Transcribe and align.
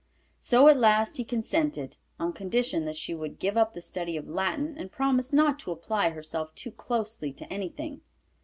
So 0.39 0.67
at 0.67 0.79
last 0.79 1.17
he 1.17 1.23
consented, 1.23 1.97
on 2.19 2.33
condition 2.33 2.85
that 2.85 2.97
she 2.97 3.13
would 3.13 3.37
give 3.37 3.55
up 3.55 3.75
the 3.75 3.81
study 3.83 4.17
of 4.17 4.27
Latin, 4.27 4.75
and 4.75 4.91
promise 4.91 5.31
not 5.31 5.59
to 5.59 5.71
apply 5.71 6.09
herself 6.09 6.55
too 6.55 6.71
closely 6.71 7.31
to 7.33 7.45
anything. 7.53 8.01